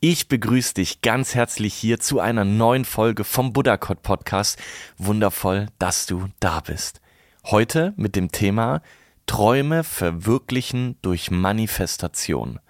[0.00, 4.56] Ich begrüße dich ganz herzlich hier zu einer neuen Folge vom Buddha-Code Podcast.
[4.96, 7.00] Wundervoll, dass du da bist.
[7.44, 8.80] Heute mit dem Thema
[9.26, 12.60] Träume verwirklichen durch Manifestation.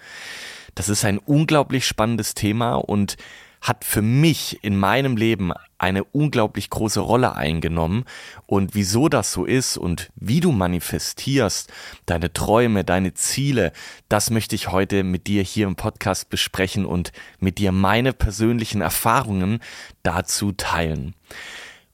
[0.75, 3.19] Das ist ein unglaublich spannendes Thema und
[3.61, 8.05] hat für mich in meinem Leben eine unglaublich große Rolle eingenommen.
[8.47, 11.73] Und wieso das so ist und wie du manifestierst,
[12.07, 13.73] deine Träume, deine Ziele,
[14.09, 18.81] das möchte ich heute mit dir hier im Podcast besprechen und mit dir meine persönlichen
[18.81, 19.61] Erfahrungen
[20.03, 21.15] dazu teilen.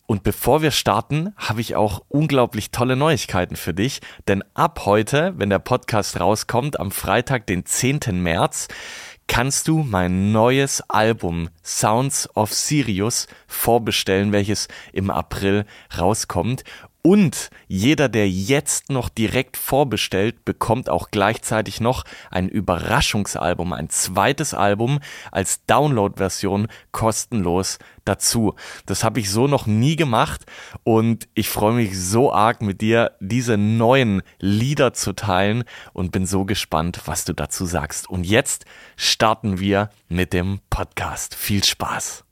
[0.07, 5.33] Und bevor wir starten, habe ich auch unglaublich tolle Neuigkeiten für dich, denn ab heute,
[5.39, 8.01] wenn der Podcast rauskommt, am Freitag, den 10.
[8.23, 8.69] März,
[9.27, 15.65] kannst du mein neues Album Sounds of Sirius vorbestellen, welches im April
[15.99, 16.65] rauskommt.
[17.07, 24.55] Und jeder, der jetzt noch direkt vorbestellt, bekommt auch gleichzeitig noch ein Überraschungsalbum, ein zweites
[24.55, 28.55] Album als Download-Version kostenlos dazu.
[28.87, 30.47] Das habe ich so noch nie gemacht
[30.83, 36.25] und ich freue mich so arg mit dir, diese neuen Lieder zu teilen und bin
[36.25, 38.09] so gespannt, was du dazu sagst.
[38.09, 38.65] Und jetzt
[38.97, 41.35] starten wir mit dem Podcast.
[41.35, 42.25] Viel Spaß!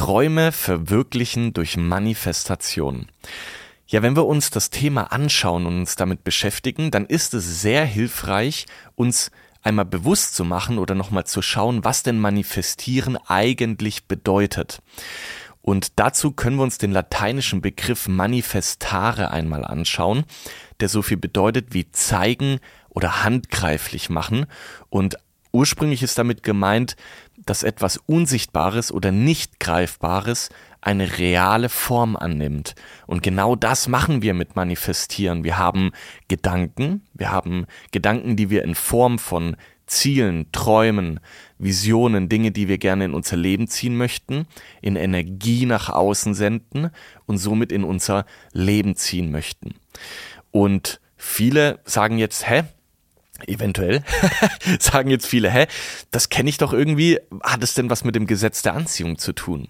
[0.00, 3.08] Träume verwirklichen durch Manifestation.
[3.86, 7.84] Ja, wenn wir uns das Thema anschauen und uns damit beschäftigen, dann ist es sehr
[7.84, 9.30] hilfreich, uns
[9.62, 14.80] einmal bewusst zu machen oder nochmal zu schauen, was denn manifestieren eigentlich bedeutet.
[15.60, 20.24] Und dazu können wir uns den lateinischen Begriff manifestare einmal anschauen,
[20.80, 24.46] der so viel bedeutet wie zeigen oder handgreiflich machen.
[24.88, 25.18] Und
[25.52, 26.96] ursprünglich ist damit gemeint,
[27.46, 32.74] dass etwas Unsichtbares oder nicht Greifbares eine reale Form annimmt.
[33.06, 35.44] Und genau das machen wir mit Manifestieren.
[35.44, 35.92] Wir haben
[36.28, 39.56] Gedanken, wir haben Gedanken, die wir in Form von
[39.86, 41.18] Zielen, Träumen,
[41.58, 44.46] Visionen, Dinge, die wir gerne in unser Leben ziehen möchten,
[44.80, 46.90] in Energie nach außen senden
[47.26, 49.74] und somit in unser Leben ziehen möchten.
[50.52, 52.62] Und viele sagen jetzt, hä,
[53.46, 54.02] eventuell,
[54.78, 55.66] sagen jetzt viele, hä,
[56.10, 59.32] das kenne ich doch irgendwie, hat es denn was mit dem Gesetz der Anziehung zu
[59.32, 59.68] tun?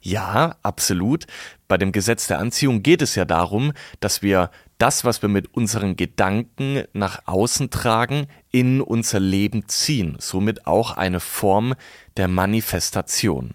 [0.00, 1.26] Ja, absolut.
[1.68, 5.54] Bei dem Gesetz der Anziehung geht es ja darum, dass wir das, was wir mit
[5.54, 11.74] unseren Gedanken nach außen tragen, in unser Leben ziehen, somit auch eine Form
[12.16, 13.54] der Manifestation.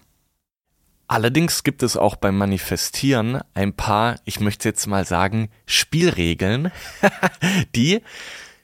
[1.06, 6.70] Allerdings gibt es auch beim Manifestieren ein paar, ich möchte jetzt mal sagen, Spielregeln,
[7.74, 8.02] die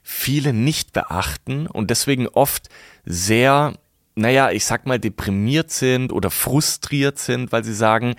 [0.07, 2.69] viele nicht beachten und deswegen oft
[3.07, 3.73] sehr,
[4.15, 8.15] naja, ich sag mal, deprimiert sind oder frustriert sind, weil sie sagen,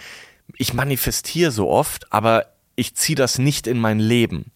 [0.58, 4.52] ich manifestiere so oft, aber ich ziehe das nicht in mein Leben.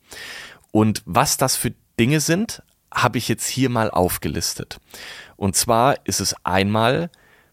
[0.71, 4.79] Und was das für Dinge sind, habe ich jetzt hier mal aufgelistet.
[5.35, 7.11] Und zwar ist es einmal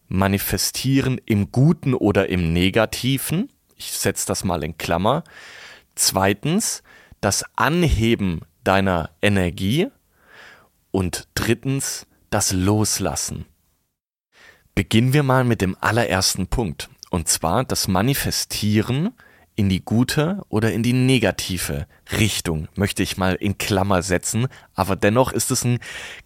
[0.09, 3.53] manifestieren im Guten oder im Negativen.
[3.77, 5.23] Ich setze das mal in Klammer.
[5.95, 6.83] Zweitens,
[7.21, 9.89] das Anheben deiner Energie
[10.91, 13.47] und drittens das Loslassen.
[14.75, 19.13] Beginnen wir mal mit dem allerersten Punkt, und zwar das Manifestieren
[19.55, 24.97] in die gute oder in die negative Richtung, möchte ich mal in Klammer setzen, aber
[24.97, 25.79] dennoch ist es ein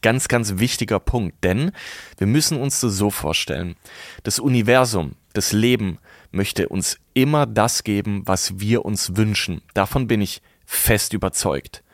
[0.02, 1.70] ganz, ganz wichtiger Punkt, denn
[2.18, 3.76] wir müssen uns das so vorstellen,
[4.24, 5.98] das Universum, das Leben
[6.32, 9.62] möchte uns immer das geben, was wir uns wünschen.
[9.74, 11.84] Davon bin ich fest überzeugt.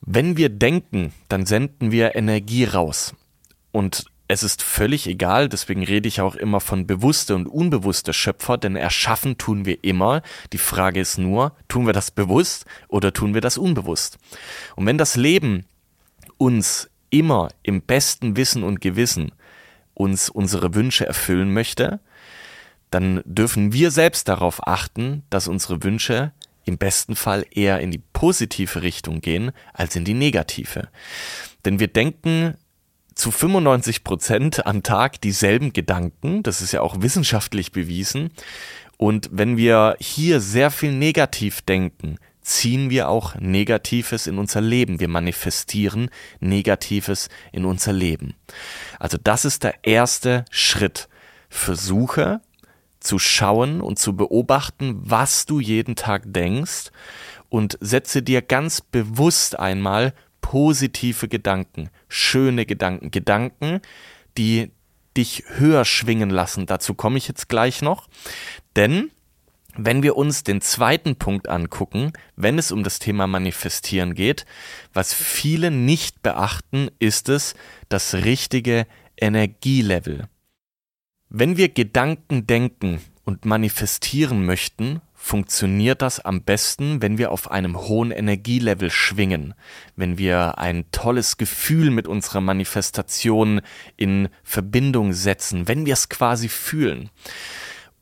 [0.00, 3.14] Wenn wir denken, dann senden wir Energie raus.
[3.72, 8.58] Und es ist völlig egal, deswegen rede ich auch immer von bewusster und unbewusster Schöpfer,
[8.58, 10.22] denn erschaffen tun wir immer.
[10.52, 14.18] Die Frage ist nur, tun wir das bewusst oder tun wir das unbewusst?
[14.76, 15.64] Und wenn das Leben
[16.36, 19.32] uns immer im besten Wissen und Gewissen
[19.94, 21.98] uns unsere Wünsche erfüllen möchte,
[22.90, 26.32] dann dürfen wir selbst darauf achten, dass unsere Wünsche
[26.68, 30.88] im besten Fall eher in die positive Richtung gehen als in die negative.
[31.64, 32.54] Denn wir denken
[33.14, 36.44] zu 95 Prozent am Tag dieselben Gedanken.
[36.44, 38.30] Das ist ja auch wissenschaftlich bewiesen.
[38.96, 45.00] Und wenn wir hier sehr viel negativ denken, ziehen wir auch Negatives in unser Leben.
[45.00, 46.10] Wir manifestieren
[46.40, 48.34] Negatives in unser Leben.
[48.98, 51.08] Also das ist der erste Schritt.
[51.48, 52.40] Versuche
[53.08, 56.90] zu schauen und zu beobachten, was du jeden Tag denkst
[57.48, 60.12] und setze dir ganz bewusst einmal
[60.42, 63.80] positive Gedanken, schöne Gedanken, Gedanken,
[64.36, 64.72] die
[65.16, 66.66] dich höher schwingen lassen.
[66.66, 68.08] Dazu komme ich jetzt gleich noch.
[68.76, 69.10] Denn
[69.74, 74.44] wenn wir uns den zweiten Punkt angucken, wenn es um das Thema Manifestieren geht,
[74.92, 77.54] was viele nicht beachten, ist es
[77.88, 80.28] das richtige Energielevel.
[81.30, 87.76] Wenn wir Gedanken denken und manifestieren möchten, funktioniert das am besten, wenn wir auf einem
[87.76, 89.52] hohen Energielevel schwingen,
[89.94, 93.60] wenn wir ein tolles Gefühl mit unserer Manifestation
[93.98, 97.10] in Verbindung setzen, wenn wir es quasi fühlen.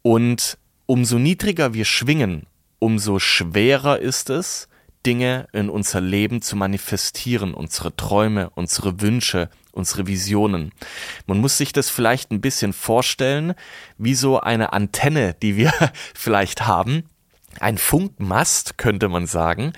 [0.02, 2.46] Und umso niedriger wir schwingen,
[2.78, 4.68] umso schwerer ist es,
[5.04, 10.72] Dinge in unser Leben zu manifestieren, unsere Träume, unsere Wünsche, unsere Visionen.
[11.26, 13.54] Man muss sich das vielleicht ein bisschen vorstellen,
[13.98, 15.72] wie so eine Antenne, die wir
[16.14, 17.04] vielleicht haben,
[17.60, 19.72] ein Funkmast, könnte man sagen.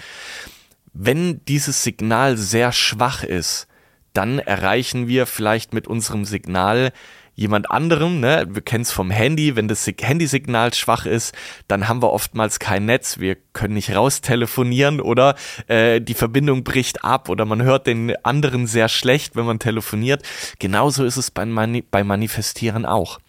[0.93, 3.69] Wenn dieses Signal sehr schwach ist,
[4.13, 6.93] dann erreichen wir vielleicht mit unserem Signal
[7.39, 8.47] jemand anderem, ne?
[8.51, 11.33] Wir kennen es vom Handy, wenn das Handysignal schwach ist,
[11.69, 15.37] dann haben wir oftmals kein Netz, wir können nicht raus telefonieren oder
[15.69, 20.25] äh, die Verbindung bricht ab oder man hört den anderen sehr schlecht, wenn man telefoniert.
[20.59, 23.21] Genauso ist es beim, Mani beim Manifestieren auch.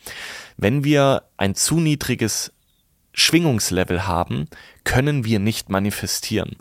[0.57, 2.51] Wenn wir ein zu niedriges
[3.13, 4.47] Schwingungslevel haben,
[4.85, 6.55] können wir nicht manifestieren.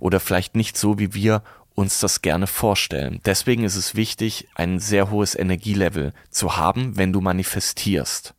[0.00, 1.42] Oder vielleicht nicht so, wie wir
[1.76, 3.20] uns das gerne vorstellen.
[3.24, 8.34] Deswegen ist es wichtig, ein sehr hohes Energielevel zu haben, wenn du manifestierst.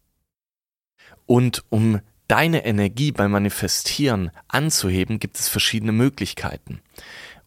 [1.26, 6.82] Und um deine Energie beim Manifestieren anzuheben, gibt es verschiedene Möglichkeiten.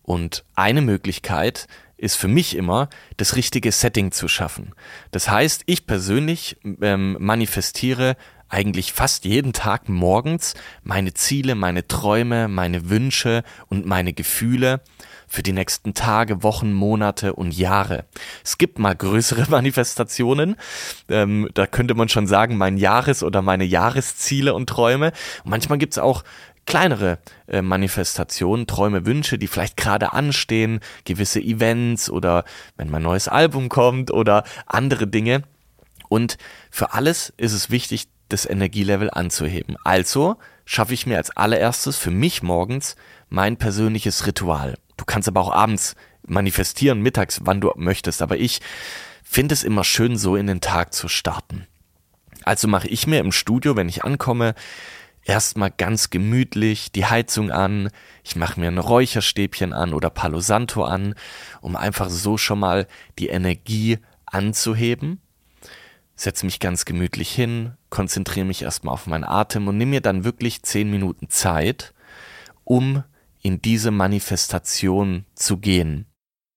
[0.03, 1.67] Und eine Möglichkeit
[1.97, 4.73] ist für mich immer, das richtige Setting zu schaffen.
[5.11, 8.17] Das heißt, ich persönlich ähm, manifestiere
[8.49, 14.83] eigentlich fast jeden Tag morgens meine Ziele, meine Träume, meine Wünsche und meine Gefühle
[15.31, 18.05] für die nächsten Tage, Wochen, Monate und Jahre.
[18.45, 20.57] Es gibt mal größere Manifestationen.
[21.09, 25.13] Ähm, da könnte man schon sagen, mein Jahres- oder meine Jahresziele und Träume.
[25.45, 26.25] Und manchmal gibt es auch
[26.67, 32.45] kleinere äh, Manifestationen, Träume, Wünsche, die vielleicht gerade anstehen, gewisse Events oder
[32.77, 35.45] wenn mein neues Album kommt oder andere Dinge.
[36.09, 36.39] Und
[36.73, 39.77] für alles ist es wichtig, das Energielevel anzuheben.
[39.85, 42.97] Also schaffe ich mir als allererstes für mich morgens
[43.29, 44.75] mein persönliches Ritual.
[45.01, 48.21] Du kannst aber auch abends manifestieren, mittags, wann du möchtest.
[48.21, 48.61] Aber ich
[49.23, 51.67] finde es immer schön, so in den Tag zu starten.
[52.43, 54.55] Also mache ich mir im Studio, wenn ich ankomme,
[55.25, 57.89] erstmal ganz gemütlich die Heizung an.
[58.25, 61.15] Ich mache mir ein Räucherstäbchen an oder Palo Santo an,
[61.63, 62.87] um einfach so schon mal
[63.19, 65.23] die Energie anzuheben.
[66.15, 70.25] Setze mich ganz gemütlich hin, konzentriere mich erstmal auf meinen Atem und nehme mir dann
[70.25, 71.95] wirklich zehn Minuten Zeit,
[72.65, 73.03] um
[73.43, 76.07] in diese Manifestation zu gehen.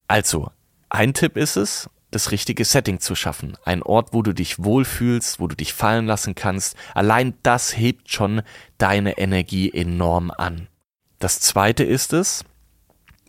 [0.07, 0.51] Also,
[0.89, 3.57] ein Tipp ist es, das richtige Setting zu schaffen.
[3.65, 6.77] Ein Ort, wo du dich wohlfühlst, wo du dich fallen lassen kannst.
[6.93, 8.43] Allein das hebt schon
[8.77, 10.67] deine Energie enorm an.
[11.19, 12.45] Das zweite ist es,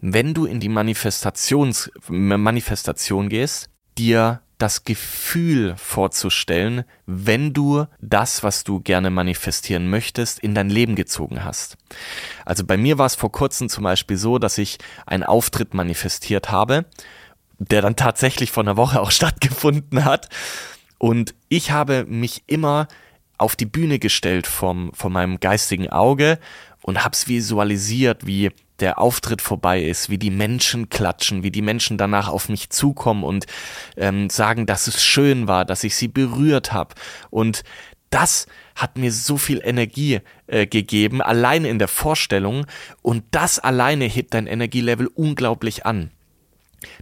[0.00, 8.64] wenn du in die Manifestations, Manifestation gehst, dir das Gefühl vorzustellen, wenn du das, was
[8.64, 11.76] du gerne manifestieren möchtest, in dein Leben gezogen hast.
[12.44, 16.50] Also bei mir war es vor kurzem zum Beispiel so, dass ich einen Auftritt manifestiert
[16.50, 16.84] habe,
[17.58, 20.28] der dann tatsächlich vor einer Woche auch stattgefunden hat.
[20.98, 22.88] Und ich habe mich immer
[23.36, 26.38] auf die Bühne gestellt vom, von meinem geistigen Auge
[26.84, 31.96] und hab's visualisiert, wie der Auftritt vorbei ist, wie die Menschen klatschen, wie die Menschen
[31.96, 33.46] danach auf mich zukommen und
[33.96, 36.94] ähm, sagen, dass es schön war, dass ich sie berührt habe.
[37.30, 37.64] Und
[38.10, 42.66] das hat mir so viel Energie äh, gegeben, allein in der Vorstellung.
[43.00, 46.10] Und das alleine hebt dein Energielevel unglaublich an.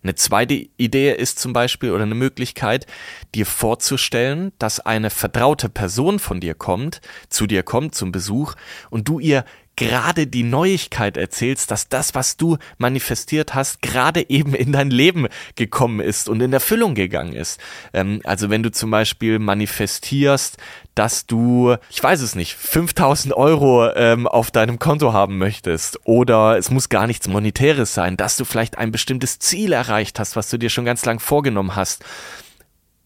[0.03, 2.87] Eine zweite Idee ist zum Beispiel oder eine Möglichkeit,
[3.35, 8.55] dir vorzustellen, dass eine vertraute Person von dir kommt, zu dir kommt zum Besuch
[8.91, 9.45] und du ihr
[9.83, 15.27] gerade die Neuigkeit erzählst, dass das, was du manifestiert hast, gerade eben in dein Leben
[15.57, 17.61] gekommen ist und in Erfüllung gegangen ist.
[17.93, 20.57] Ähm, also wenn du zum Beispiel manifestierst,
[20.95, 26.59] dass du, ich weiß es nicht, 5000 Euro ähm, auf deinem Konto haben möchtest oder
[26.59, 30.49] es muss gar nichts Monetäres sein, dass du vielleicht ein bestimmtes Ziel erreicht hast, was
[30.49, 32.05] du dir schon ganz lang vorgenommen hast.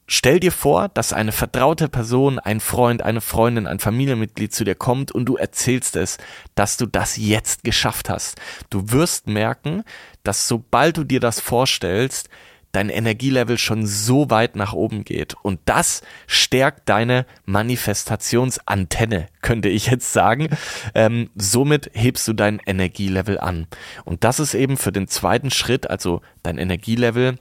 [0.08, 4.76] Stell dir vor, dass eine vertraute Person, ein Freund, eine Freundin, ein Familienmitglied zu dir
[4.76, 6.18] kommt und du erzählst es,
[6.54, 8.40] dass du das jetzt geschafft hast.
[8.70, 9.82] Du wirst merken,
[10.22, 12.28] dass sobald du dir das vorstellst,
[12.76, 15.34] dein Energielevel schon so weit nach oben geht.
[15.42, 20.50] Und das stärkt deine Manifestationsantenne, könnte ich jetzt sagen.
[20.94, 23.66] Ähm, somit hebst du dein Energielevel an.
[24.04, 27.38] Und das ist eben für den zweiten Schritt, also dein Energielevel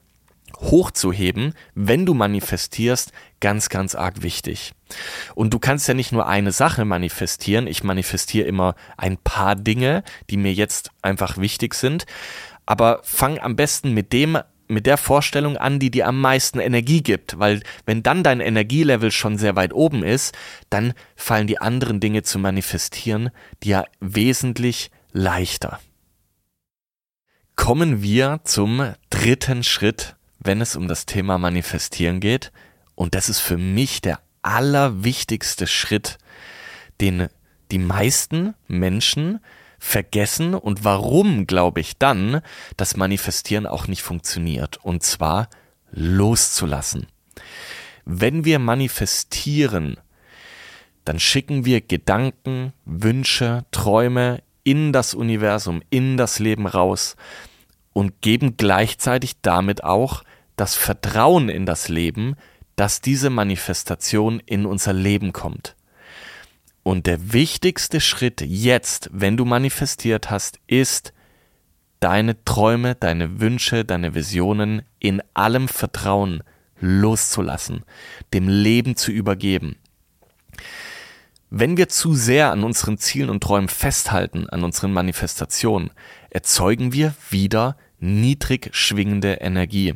[0.59, 4.73] hochzuheben, wenn du manifestierst, ganz, ganz arg wichtig.
[5.35, 7.67] Und du kannst ja nicht nur eine Sache manifestieren.
[7.67, 12.05] Ich manifestiere immer ein paar Dinge, die mir jetzt einfach wichtig sind.
[12.65, 17.03] Aber fang am besten mit dem mit der Vorstellung an, die dir am meisten Energie
[17.03, 20.35] gibt, weil wenn dann dein Energielevel schon sehr weit oben ist,
[20.69, 23.29] dann fallen die anderen Dinge zu manifestieren
[23.61, 25.79] dir wesentlich leichter.
[27.55, 30.14] Kommen wir zum dritten Schritt,
[30.45, 32.51] wenn es um das Thema Manifestieren geht,
[32.95, 36.17] und das ist für mich der allerwichtigste Schritt,
[37.01, 37.27] den
[37.71, 39.39] die meisten Menschen
[39.79, 42.41] vergessen und warum glaube ich dann,
[42.77, 44.77] dass Manifestieren auch nicht funktioniert.
[44.77, 45.49] Und zwar
[45.91, 47.07] loszulassen.
[48.05, 49.97] Wenn wir manifestieren,
[51.05, 57.15] dann schicken wir Gedanken, Wünsche, Träume in das Universum, in das Leben raus
[57.93, 60.23] und geben gleichzeitig damit auch
[60.55, 62.35] das Vertrauen in das Leben,
[62.75, 65.75] dass diese Manifestation in unser Leben kommt.
[66.83, 71.13] Und der wichtigste Schritt jetzt, wenn du manifestiert hast, ist,
[71.99, 76.43] deine Träume, deine Wünsche, deine Visionen in allem Vertrauen
[76.79, 77.83] loszulassen,
[78.33, 79.77] dem Leben zu übergeben.
[81.49, 85.91] Wenn wir zu sehr an unseren Zielen und Träumen festhalten, an unseren Manifestationen,
[86.29, 89.95] erzeugen wir wieder niedrig schwingende Energie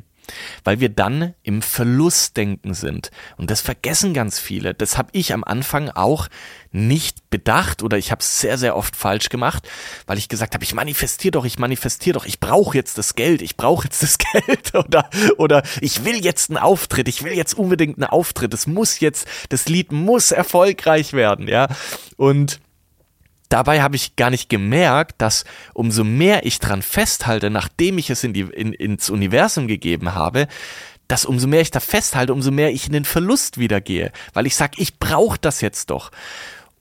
[0.64, 3.12] weil wir dann im Verlustdenken sind.
[3.38, 4.74] Und das vergessen ganz viele.
[4.74, 6.28] Das habe ich am Anfang auch
[6.72, 9.68] nicht bedacht oder ich habe es sehr, sehr oft falsch gemacht,
[10.06, 13.42] weil ich gesagt habe, ich manifestiere doch, ich manifestiere doch, ich brauche jetzt das Geld,
[13.42, 17.56] ich brauche jetzt das Geld oder, oder ich will jetzt einen Auftritt, ich will jetzt
[17.56, 21.68] unbedingt einen Auftritt, es muss jetzt, das Lied muss erfolgreich werden, ja.
[22.18, 22.60] Und
[23.50, 28.24] Dabei habe ich gar nicht gemerkt, dass umso mehr ich dran festhalte, nachdem ich es
[28.24, 30.48] in die, in, ins Universum gegeben habe,
[31.08, 34.46] dass umso mehr ich da festhalte, umso mehr ich in den Verlust wieder gehe, weil
[34.46, 36.12] ich sage, ich brauche das jetzt doch.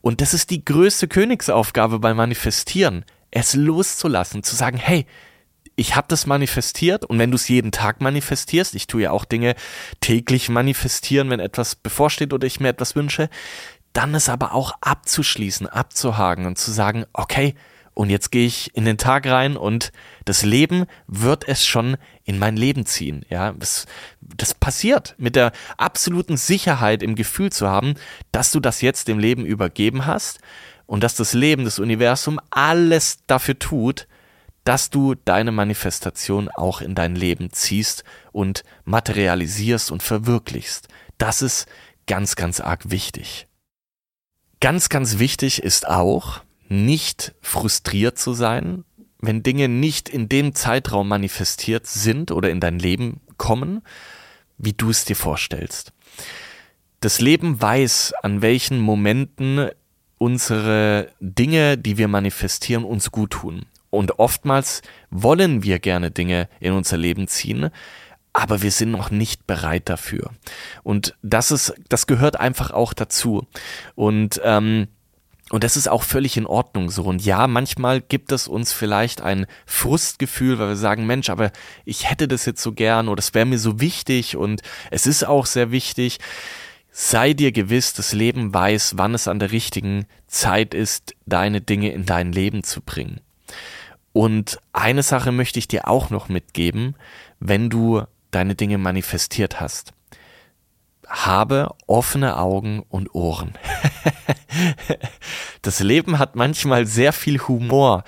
[0.02, 5.06] Und das ist die größte Königsaufgabe beim Manifestieren, es loszulassen, zu sagen, hey,
[5.78, 9.25] ich habe das manifestiert und wenn du es jeden Tag manifestierst, ich tue ja auch
[9.25, 9.54] Dinge
[10.00, 13.30] täglich manifestieren, wenn etwas bevorsteht oder ich mir etwas wünsche,
[13.92, 17.54] dann es aber auch abzuschließen, abzuhaken und zu sagen, okay,
[17.99, 19.90] und jetzt gehe ich in den Tag rein und
[20.25, 23.26] das Leben wird es schon in mein Leben ziehen.
[23.28, 23.87] Ja, das,
[24.21, 27.95] das passiert mit der absoluten Sicherheit im Gefühl zu haben,
[28.30, 30.38] dass du das jetzt dem Leben übergeben hast
[30.87, 34.07] und dass das Leben, das Universum alles dafür tut,
[34.62, 40.87] dass du deine Manifestation auch in dein Leben ziehst und materialisierst und verwirklichst.
[41.16, 41.66] Das ist
[42.07, 43.47] ganz, ganz arg wichtig.
[44.60, 48.84] Ganz, ganz wichtig ist auch, nicht frustriert zu sein,
[49.20, 53.82] wenn Dinge nicht in dem Zeitraum manifestiert sind oder in dein Leben kommen,
[54.58, 55.92] wie du es dir vorstellst.
[57.00, 59.70] Das Leben weiß, an welchen Momenten
[60.18, 63.66] unsere Dinge, die wir manifestieren, uns gut tun.
[63.90, 67.70] Und oftmals wollen wir gerne Dinge in unser Leben ziehen,
[68.32, 70.30] aber wir sind noch nicht bereit dafür.
[70.82, 73.47] Und das ist, das gehört einfach auch dazu.
[73.94, 74.88] Und ähm,
[75.50, 77.04] und das ist auch völlig in Ordnung so.
[77.04, 81.52] Und ja, manchmal gibt es uns vielleicht ein Frustgefühl, weil wir sagen, Mensch, aber
[81.87, 85.26] ich hätte das jetzt so gern oder es wäre mir so wichtig und es ist
[85.26, 86.18] auch sehr wichtig.
[86.90, 91.92] Sei dir gewiss, das Leben weiß, wann es an der richtigen Zeit ist, deine Dinge
[91.92, 93.20] in dein Leben zu bringen.
[94.12, 96.94] Und eine Sache möchte ich dir auch noch mitgeben,
[97.40, 99.92] wenn du deine Dinge manifestiert hast.
[101.06, 103.54] Habe offene Augen und Ohren.
[105.62, 108.04] das Leben hat manchmal sehr viel Humor,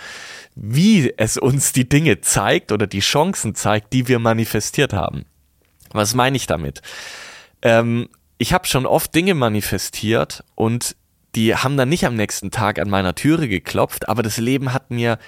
[0.54, 5.24] wie es uns die Dinge zeigt oder die Chancen zeigt, die wir manifestiert haben.
[5.92, 6.82] Was meine ich damit?
[7.62, 8.08] Ähm,
[8.38, 10.96] ich habe schon oft Dinge manifestiert und
[11.34, 14.90] die haben dann nicht am nächsten Tag an meiner Türe geklopft, aber das Leben hat
[14.90, 15.18] mir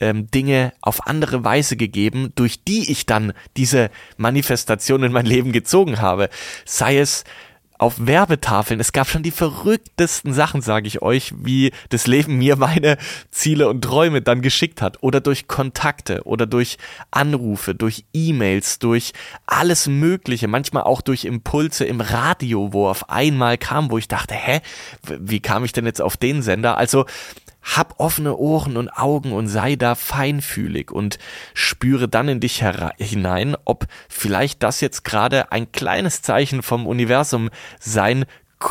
[0.00, 5.52] ähm, Dinge auf andere Weise gegeben, durch die ich dann diese Manifestation in mein Leben
[5.52, 6.28] gezogen habe.
[6.64, 7.24] Sei es
[7.82, 8.78] auf Werbetafeln.
[8.78, 12.96] Es gab schon die verrücktesten Sachen, sage ich euch, wie das Leben mir meine
[13.32, 15.02] Ziele und Träume dann geschickt hat.
[15.02, 16.78] Oder durch Kontakte oder durch
[17.10, 19.12] Anrufe, durch E-Mails, durch
[19.46, 20.46] alles Mögliche.
[20.46, 24.60] Manchmal auch durch Impulse im Radio, wo auf einmal kam, wo ich dachte, hä,
[25.18, 26.78] wie kam ich denn jetzt auf den Sender?
[26.78, 27.06] Also
[27.62, 31.18] hab offene Ohren und Augen und sei da feinfühlig und
[31.54, 32.64] spüre dann in dich
[32.98, 38.24] hinein, ob vielleicht das jetzt gerade ein kleines Zeichen vom Universum sein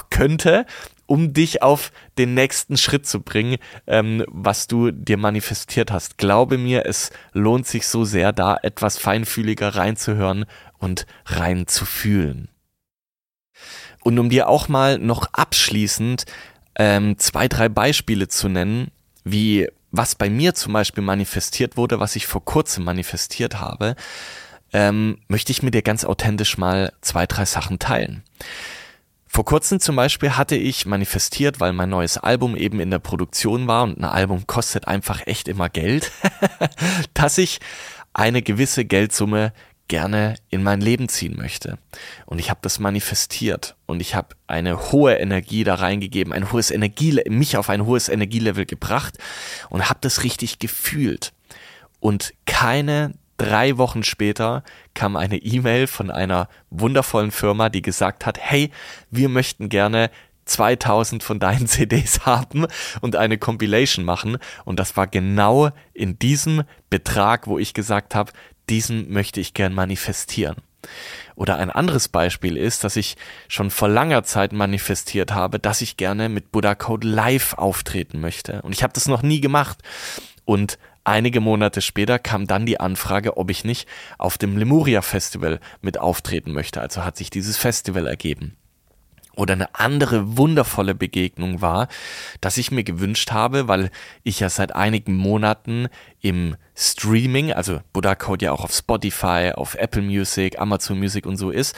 [0.09, 0.65] könnte,
[1.05, 6.17] um dich auf den nächsten Schritt zu bringen, ähm, was du dir manifestiert hast.
[6.17, 10.45] Glaube mir, es lohnt sich so sehr, da etwas feinfühliger reinzuhören
[10.79, 12.47] und reinzufühlen.
[14.03, 16.25] Und um dir auch mal noch abschließend
[16.75, 18.91] ähm, zwei, drei Beispiele zu nennen,
[19.23, 23.95] wie was bei mir zum Beispiel manifestiert wurde, was ich vor kurzem manifestiert habe,
[24.73, 28.23] ähm, möchte ich mit dir ganz authentisch mal zwei, drei Sachen teilen.
[29.27, 33.67] Vor kurzem zum Beispiel hatte ich manifestiert, weil mein neues Album eben in der Produktion
[33.67, 36.11] war und ein Album kostet einfach echt immer Geld,
[37.13, 37.59] dass ich
[38.13, 39.53] eine gewisse Geldsumme
[39.91, 41.77] gerne in mein Leben ziehen möchte.
[42.25, 46.71] Und ich habe das manifestiert und ich habe eine hohe Energie da reingegeben, ein hohes
[46.71, 49.17] Energie, mich auf ein hohes Energielevel gebracht
[49.69, 51.33] und habe das richtig gefühlt.
[51.99, 58.39] Und keine drei Wochen später kam eine E-Mail von einer wundervollen Firma, die gesagt hat,
[58.39, 58.71] hey,
[59.09, 60.09] wir möchten gerne
[60.45, 62.65] 2000 von deinen CDs haben
[63.01, 64.37] und eine Compilation machen.
[64.63, 68.31] Und das war genau in diesem Betrag, wo ich gesagt habe,
[68.71, 70.55] diesen möchte ich gern manifestieren.
[71.35, 75.97] Oder ein anderes Beispiel ist, dass ich schon vor langer Zeit manifestiert habe, dass ich
[75.97, 78.61] gerne mit Buddha Code live auftreten möchte.
[78.63, 79.79] Und ich habe das noch nie gemacht.
[80.45, 85.59] Und einige Monate später kam dann die Anfrage, ob ich nicht auf dem Lemuria Festival
[85.81, 86.81] mit auftreten möchte.
[86.81, 88.55] Also hat sich dieses Festival ergeben.
[89.35, 91.87] Oder eine andere wundervolle Begegnung war,
[92.41, 93.89] dass ich mir gewünscht habe, weil
[94.23, 95.87] ich ja seit einigen Monaten
[96.19, 101.37] im Streaming, also Buddha Code ja auch auf Spotify, auf Apple Music, Amazon Music und
[101.37, 101.75] so ist,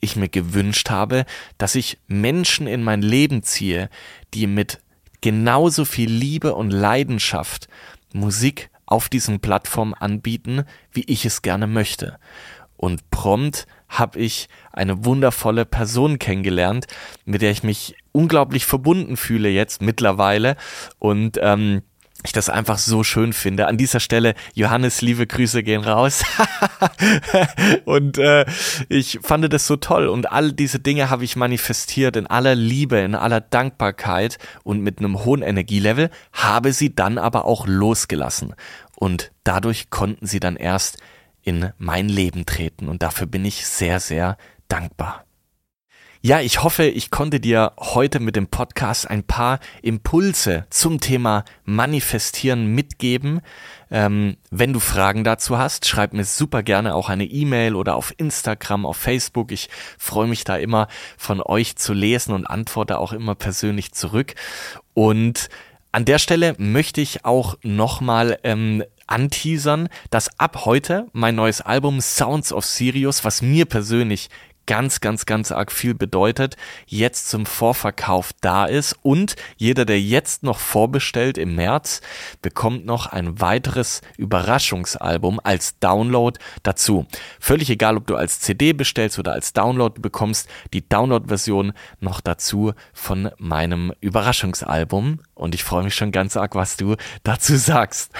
[0.00, 1.24] ich mir gewünscht habe,
[1.58, 3.88] dass ich Menschen in mein Leben ziehe,
[4.34, 4.80] die mit
[5.20, 7.68] genauso viel Liebe und Leidenschaft
[8.12, 12.18] Musik auf diesen Plattformen anbieten, wie ich es gerne möchte.
[12.80, 16.86] Und prompt habe ich eine wundervolle Person kennengelernt,
[17.26, 20.56] mit der ich mich unglaublich verbunden fühle jetzt mittlerweile
[20.98, 21.82] und ähm,
[22.24, 23.66] ich das einfach so schön finde.
[23.66, 26.24] An dieser Stelle, Johannes, liebe Grüße gehen raus.
[27.84, 28.46] und äh,
[28.88, 30.08] ich fand das so toll.
[30.08, 35.00] Und all diese Dinge habe ich manifestiert in aller Liebe, in aller Dankbarkeit und mit
[35.00, 38.54] einem hohen Energielevel, habe sie dann aber auch losgelassen.
[38.96, 40.96] Und dadurch konnten sie dann erst
[41.42, 44.36] in mein Leben treten und dafür bin ich sehr, sehr
[44.68, 45.24] dankbar.
[46.22, 51.46] Ja, ich hoffe, ich konnte dir heute mit dem Podcast ein paar Impulse zum Thema
[51.64, 53.40] Manifestieren mitgeben.
[53.90, 58.12] Ähm, wenn du Fragen dazu hast, schreib mir super gerne auch eine E-Mail oder auf
[58.18, 59.50] Instagram, auf Facebook.
[59.50, 64.34] Ich freue mich da immer von euch zu lesen und antworte auch immer persönlich zurück.
[64.92, 65.48] Und
[65.90, 72.00] an der Stelle möchte ich auch nochmal ähm, anteasern, dass ab heute mein neues Album
[72.00, 74.30] Sounds of Sirius, was mir persönlich
[74.70, 80.44] ganz, ganz, ganz arg viel bedeutet, jetzt zum Vorverkauf da ist und jeder, der jetzt
[80.44, 82.02] noch vorbestellt im März,
[82.40, 87.04] bekommt noch ein weiteres Überraschungsalbum als Download dazu.
[87.40, 92.72] Völlig egal, ob du als CD bestellst oder als Download bekommst, die Download-Version noch dazu
[92.92, 96.94] von meinem Überraschungsalbum und ich freue mich schon ganz arg, was du
[97.24, 98.12] dazu sagst.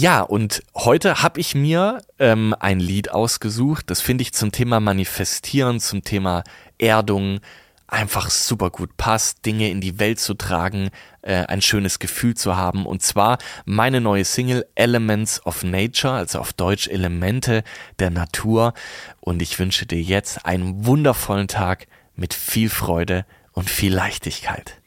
[0.00, 3.90] Ja, und heute habe ich mir ähm, ein Lied ausgesucht.
[3.90, 6.44] Das finde ich zum Thema Manifestieren, zum Thema
[6.78, 7.40] Erdung
[7.88, 10.90] einfach super gut passt, Dinge in die Welt zu tragen,
[11.22, 12.86] äh, ein schönes Gefühl zu haben.
[12.86, 17.64] Und zwar meine neue Single Elements of Nature, also auf Deutsch Elemente
[17.98, 18.74] der Natur.
[19.18, 24.80] Und ich wünsche dir jetzt einen wundervollen Tag mit viel Freude und viel Leichtigkeit.